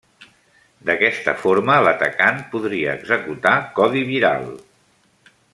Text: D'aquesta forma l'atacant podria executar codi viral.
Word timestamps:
D'aquesta 0.89 1.35
forma 1.41 1.75
l'atacant 1.87 2.41
podria 2.55 2.97
executar 3.01 3.55
codi 3.81 4.05
viral. 4.13 4.53